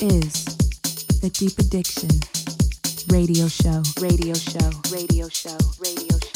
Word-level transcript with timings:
Is 0.00 0.44
the 1.20 1.28
Deep 1.30 1.58
Addiction 1.58 2.08
Radio 3.08 3.48
Show. 3.48 3.82
Radio 4.00 4.32
Show. 4.34 4.70
Radio 4.92 5.28
Show. 5.28 5.58
Radio 5.80 6.18
Show. 6.20 6.27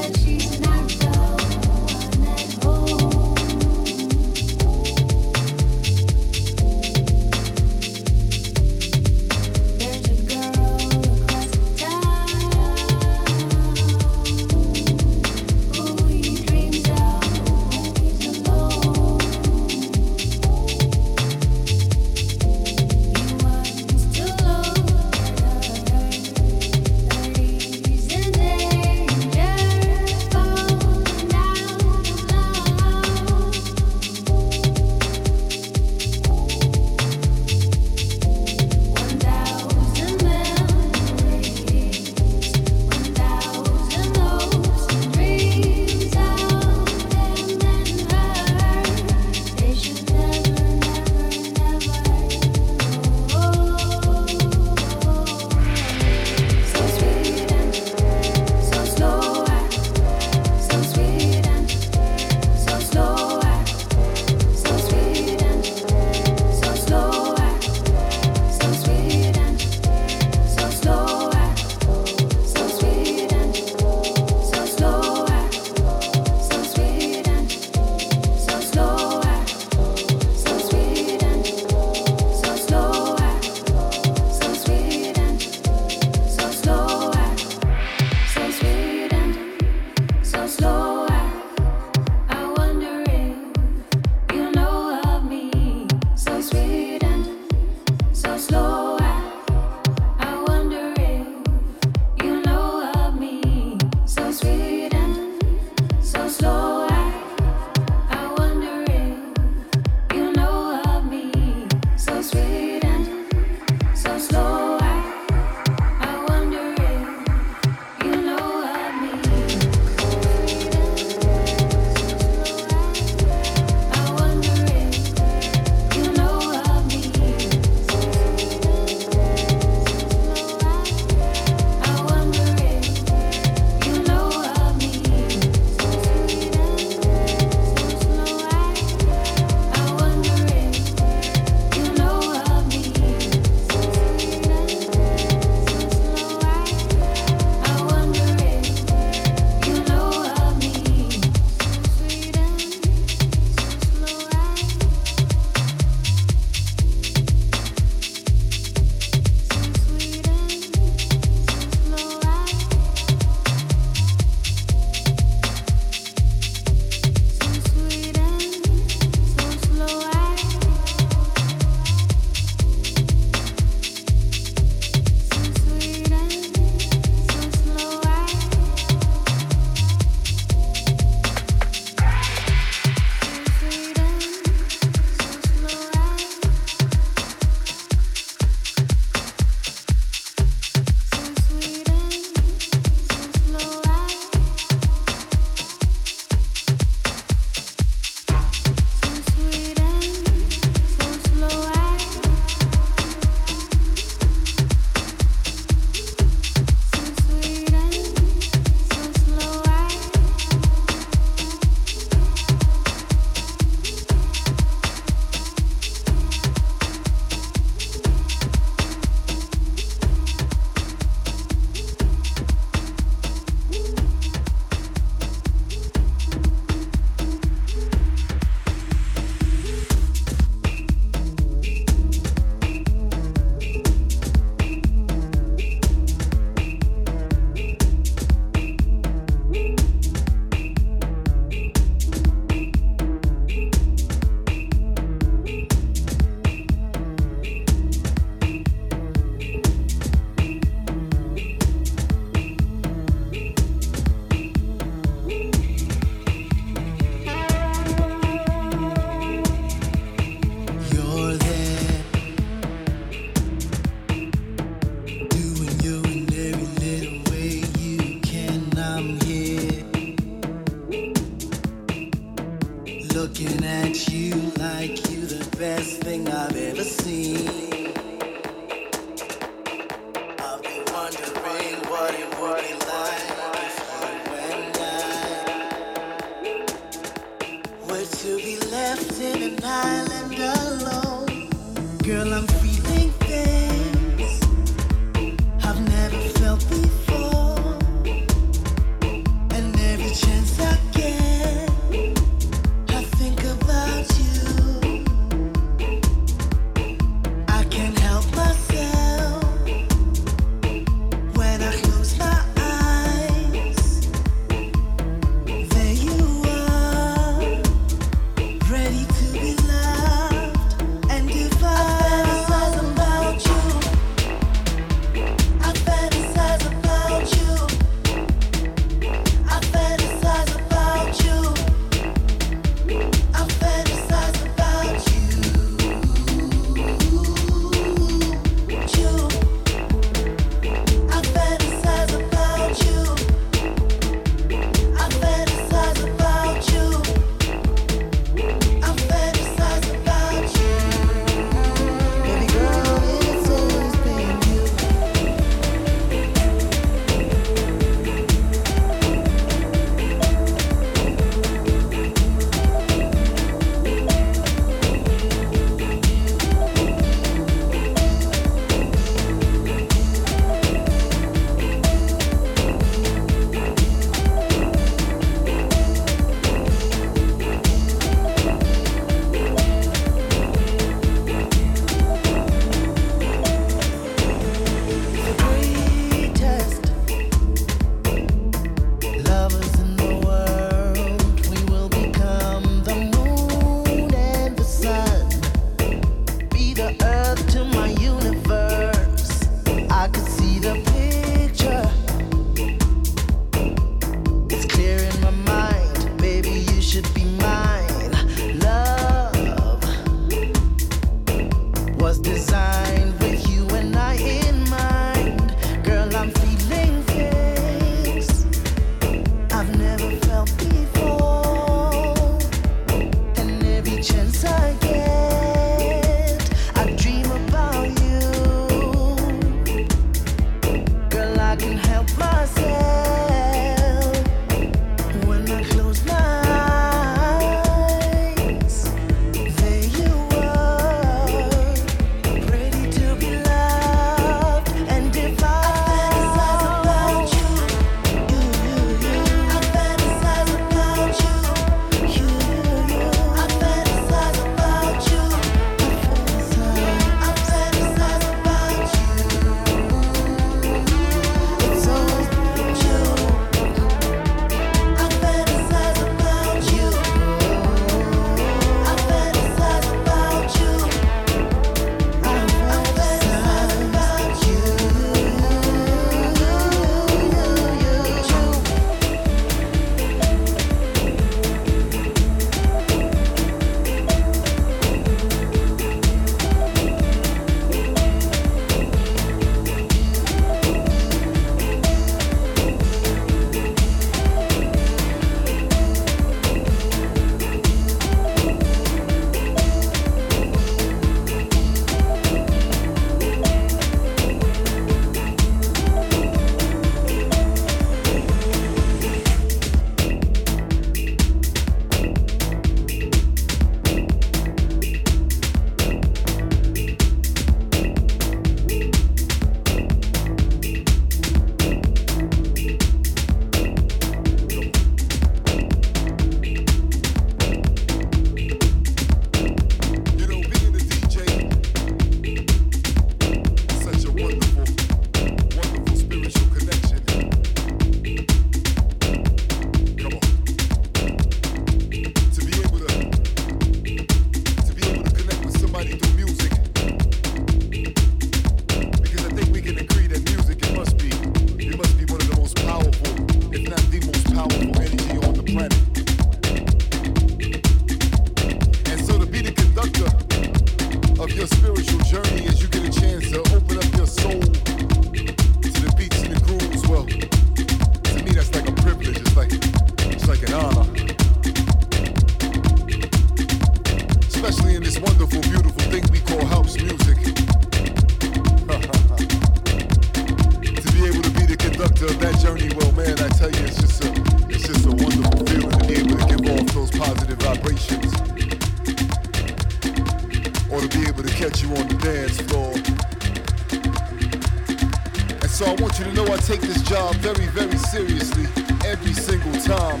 So 595.54 595.66
I 595.66 595.74
want 595.80 595.96
you 596.00 596.04
to 596.06 596.12
know 596.14 596.24
I 596.24 596.36
take 596.38 596.62
this 596.62 596.82
job 596.82 597.14
very, 597.18 597.46
very 597.46 597.78
seriously 597.78 598.46
every 598.84 599.12
single 599.12 599.52
time 599.62 600.00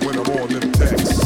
when 0.00 0.18
I'm 0.18 0.40
on 0.40 0.48
them 0.48 0.72
decks. 0.72 1.17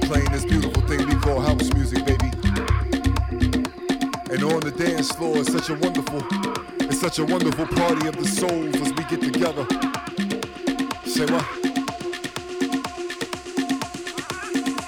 playing 0.00 0.30
this 0.32 0.44
beautiful 0.44 0.82
thing 0.82 1.06
we 1.06 1.14
call 1.16 1.40
house 1.40 1.72
music, 1.74 2.04
baby. 2.04 2.30
And 4.30 4.42
on 4.42 4.60
the 4.60 4.74
dance 4.76 5.10
floor, 5.12 5.38
it's 5.38 5.52
such 5.52 5.70
a 5.70 5.74
wonderful, 5.74 6.22
it's 6.80 7.00
such 7.00 7.18
a 7.18 7.24
wonderful 7.24 7.66
party 7.66 8.08
of 8.08 8.16
the 8.16 8.26
souls 8.26 8.74
as 8.76 8.92
we 8.92 9.04
get 9.04 9.22
together. 9.22 9.66
Say 11.06 11.26
what? 11.26 11.46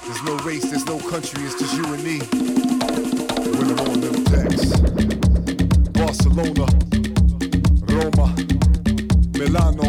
There's 0.04 0.22
no 0.24 0.36
race, 0.44 0.68
there's 0.70 0.86
no 0.86 0.98
country, 0.98 1.44
it's 1.44 1.58
just 1.58 1.74
you 1.74 1.84
and 1.92 2.02
me. 2.04 2.18
When 3.56 3.70
I'm 3.70 3.88
on 3.88 4.00
them 4.00 4.24
decks. 4.24 4.72
Barcelona, 5.92 6.66
Roma, 7.88 8.34
Milano. 9.38 9.87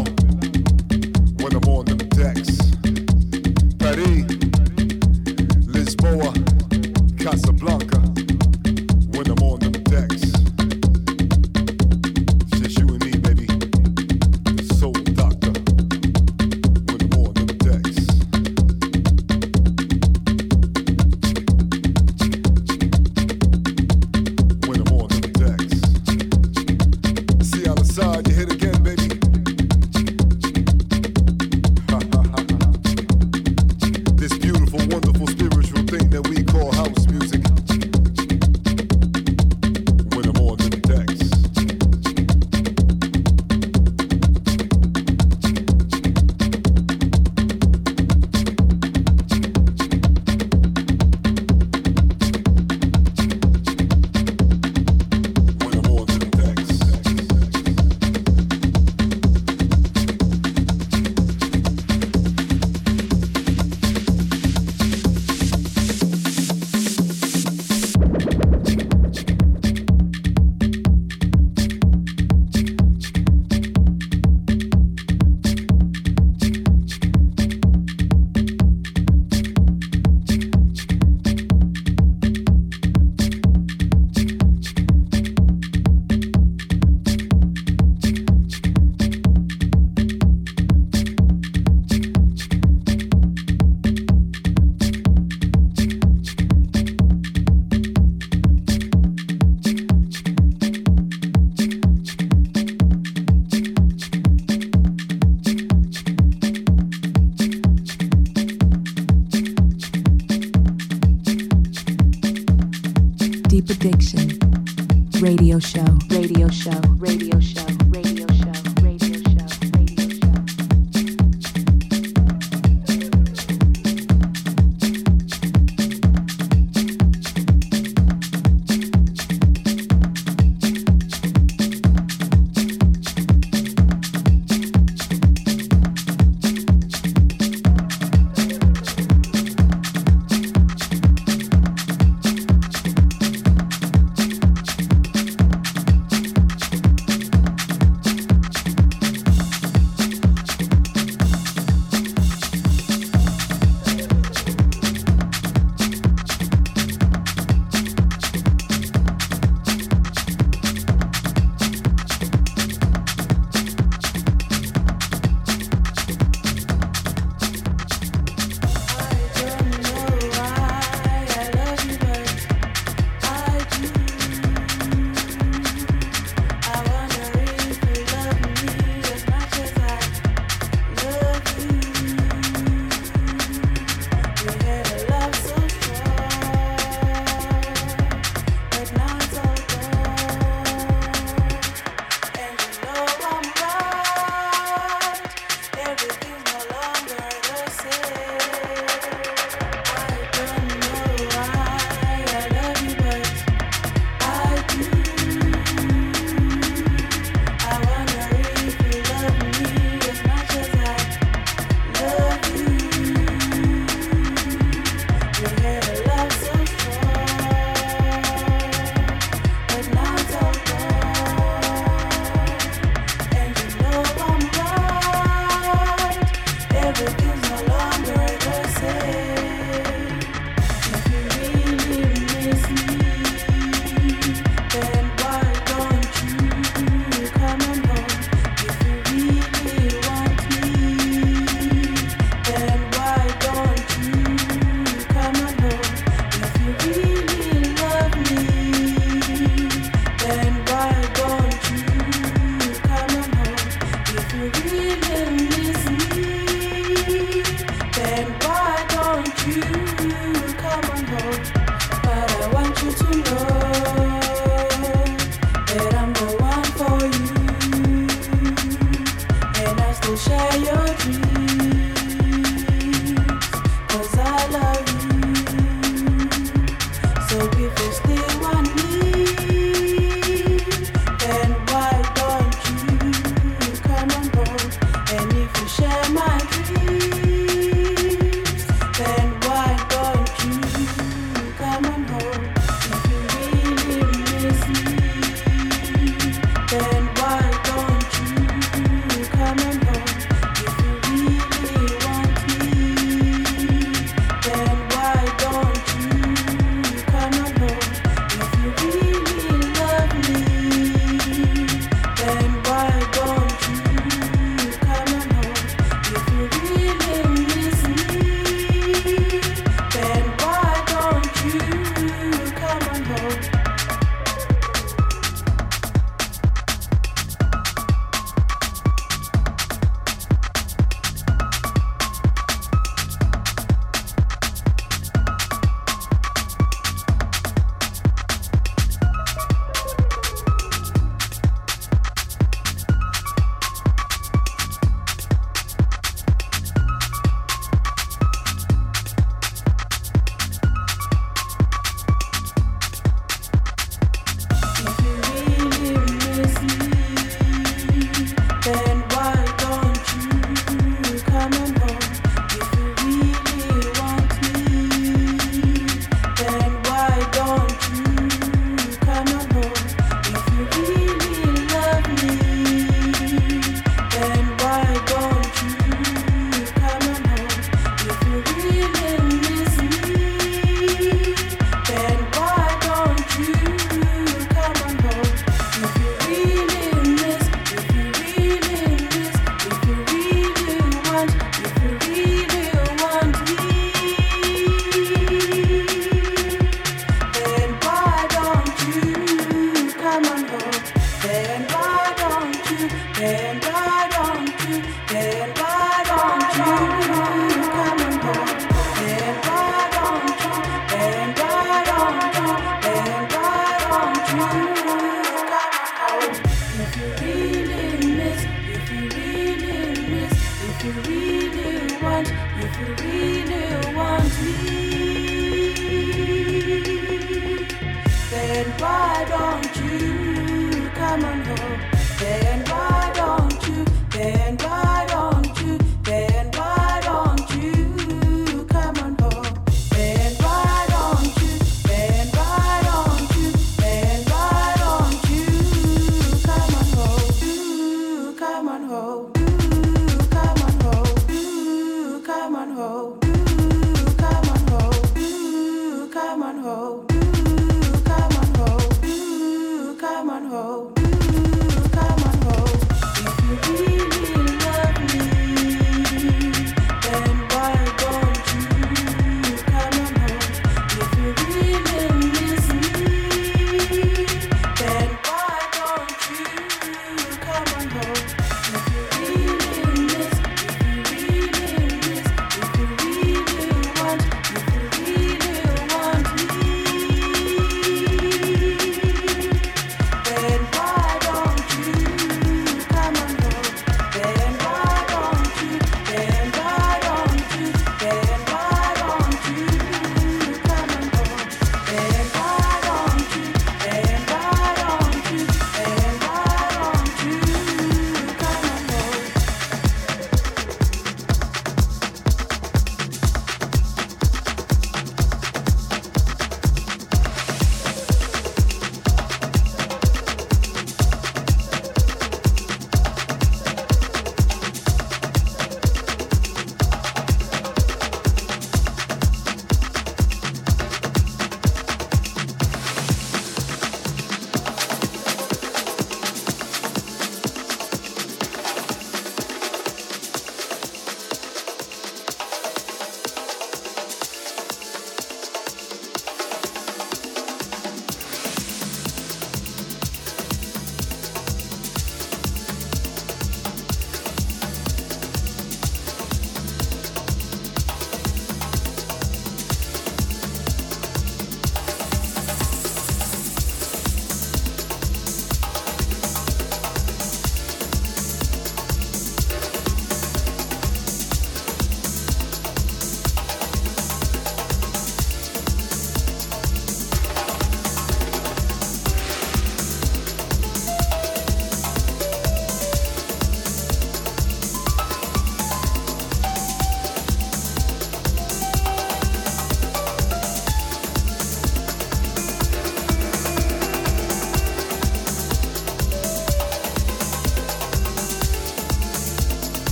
said, 428.63 428.81
Why 428.81 429.25
don't 429.29 429.75
you? 429.77 430.18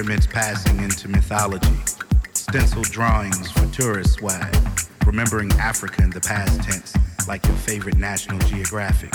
Pyramids 0.00 0.26
passing 0.26 0.82
into 0.82 1.08
mythology, 1.08 1.76
stenciled 2.32 2.86
drawings 2.86 3.50
for 3.50 3.66
tourist 3.66 4.14
swag, 4.14 4.56
remembering 5.04 5.52
Africa 5.58 6.02
in 6.02 6.08
the 6.08 6.20
past 6.22 6.62
tense, 6.62 6.94
like 7.28 7.44
your 7.46 7.56
favorite 7.56 7.98
National 7.98 8.38
Geographic. 8.48 9.12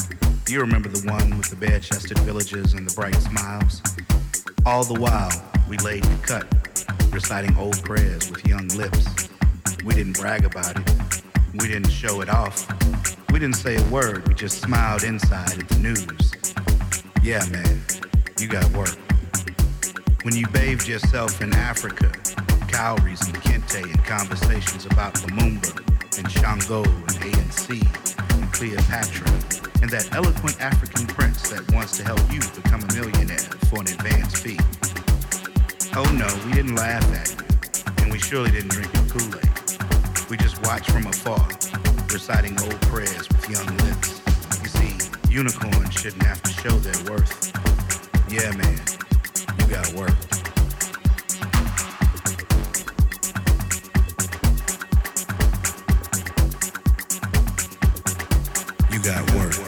You 0.48 0.62
remember 0.62 0.90
the 0.90 1.12
one 1.12 1.40
with 1.40 1.50
the 1.50 1.56
bare-chested 1.56 2.20
villages 2.20 2.74
and 2.74 2.88
the 2.88 2.94
bright 2.94 3.16
smiles? 3.16 3.82
All 4.64 4.84
the 4.84 5.00
while, 5.00 5.32
we 5.68 5.78
laid 5.78 6.04
the 6.04 6.18
cut, 6.18 7.12
reciting 7.12 7.58
old 7.58 7.84
prayers 7.84 8.30
with 8.30 8.46
young 8.46 8.68
lips. 8.78 9.08
We 9.84 9.96
didn't 9.96 10.20
brag 10.20 10.46
about 10.46 10.78
it. 10.78 11.24
We 11.54 11.68
didn't 11.68 11.90
show 11.90 12.22
it 12.22 12.30
off. 12.30 12.68
We 13.32 13.40
didn't 13.40 13.56
say 13.56 13.76
a 13.76 13.84
word. 13.86 14.28
We 14.28 14.36
just 14.36 14.62
smiled 14.62 15.02
inside 15.02 15.58
at 15.58 15.68
the 15.68 15.80
news. 15.80 16.32
Yeah, 17.24 17.44
man, 17.50 17.82
you 18.38 18.48
got 18.48 18.72
work. 18.74 18.96
When 20.26 20.36
you 20.36 20.48
bathed 20.48 20.88
yourself 20.88 21.40
in 21.44 21.54
Africa, 21.54 22.12
cowries 22.68 23.22
and 23.28 23.36
kente 23.44 23.84
and 23.84 24.06
conversations 24.06 24.88
about 24.88 25.14
Lumumba 25.14 25.70
and 26.18 26.32
Shango 26.32 26.82
and 26.84 27.16
ANC 27.30 27.70
and 28.34 28.52
Cleopatra 28.52 29.30
and 29.84 29.92
that 29.92 30.10
eloquent 30.16 30.60
African 30.60 31.06
prince 31.06 31.48
that 31.52 31.72
wants 31.72 31.96
to 31.98 32.04
help 32.04 32.20
you 32.34 32.40
become 32.56 32.82
a 32.82 32.94
millionaire 32.96 33.38
for 33.70 33.82
an 33.82 33.88
advance 33.88 34.40
fee. 34.40 34.58
Oh 35.96 36.12
no, 36.18 36.26
we 36.48 36.54
didn't 36.54 36.74
laugh 36.74 37.06
at 37.14 37.30
you, 37.30 38.04
and 38.04 38.12
we 38.12 38.18
surely 38.18 38.50
didn't 38.50 38.72
drink 38.72 38.92
your 38.96 39.06
Kool-Aid. 39.06 40.32
We 40.32 40.38
just 40.38 40.60
watched 40.66 40.90
from 40.90 41.06
afar, 41.06 41.48
reciting 42.12 42.60
old 42.62 42.82
prayers 42.90 43.30
with 43.30 43.48
young 43.48 43.68
lips. 43.86 44.24
You 44.64 44.70
see, 44.70 44.98
unicorns 45.30 45.94
shouldn't 45.94 46.24
have 46.24 46.42
to 46.42 46.50
show 46.50 46.76
their 46.80 47.14
worth. 47.14 47.54
Yeah, 48.28 48.50
man, 48.58 48.82
you 49.68 49.72
got 49.72 49.94
work. 49.94 50.10
You 58.92 59.00
got 59.02 59.34
work. 59.34 59.65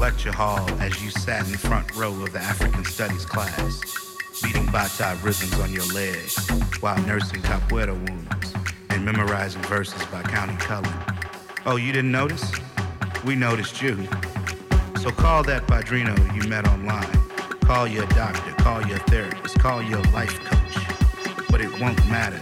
Lecture 0.00 0.32
hall 0.32 0.68
as 0.80 1.02
you 1.02 1.10
sat 1.10 1.44
in 1.44 1.52
the 1.52 1.58
front 1.58 1.94
row 1.94 2.08
of 2.08 2.32
the 2.32 2.38
African 2.38 2.84
Studies 2.84 3.24
class, 3.24 4.16
beating 4.42 4.66
bata 4.72 5.16
rhythms 5.22 5.58
on 5.60 5.70
your 5.72 5.86
legs 5.94 6.48
while 6.80 6.98
nursing 7.06 7.40
capoeira 7.42 7.94
wounds 7.94 8.54
and 8.88 9.04
memorizing 9.04 9.62
verses 9.62 10.02
by 10.06 10.22
Countee 10.22 10.58
Cullen. 10.58 10.90
Oh, 11.64 11.76
you 11.76 11.92
didn't 11.92 12.12
notice? 12.12 12.50
We 13.24 13.34
noticed 13.34 13.80
you. 13.82 14.08
So 15.00 15.10
call 15.10 15.42
that 15.44 15.66
padrino 15.66 16.14
you 16.34 16.48
met 16.48 16.66
online. 16.66 17.12
Call 17.64 17.86
your 17.86 18.06
doctor, 18.08 18.52
call 18.62 18.86
your 18.86 18.98
therapist, 19.00 19.58
call 19.58 19.82
your 19.82 20.02
life 20.12 20.38
coach. 20.44 21.46
But 21.50 21.60
it 21.60 21.80
won't 21.80 21.98
matter. 22.08 22.40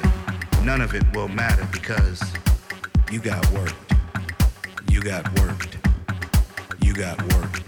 None 0.64 0.80
of 0.80 0.94
it 0.94 1.02
will 1.14 1.28
matter 1.28 1.68
because 1.72 2.22
you 3.10 3.18
got 3.20 3.44
worked. 3.50 3.74
You 4.88 5.02
got 5.02 5.28
worked. 5.40 5.67
Got 6.98 7.22
worked. 7.32 7.67